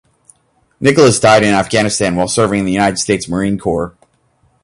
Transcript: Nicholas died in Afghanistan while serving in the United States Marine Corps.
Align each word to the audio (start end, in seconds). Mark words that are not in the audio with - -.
Nicholas 0.79 1.19
died 1.19 1.43
in 1.43 1.53
Afghanistan 1.53 2.15
while 2.15 2.27
serving 2.27 2.61
in 2.61 2.65
the 2.65 2.71
United 2.71 2.97
States 2.97 3.29
Marine 3.29 3.59
Corps. 3.59 3.95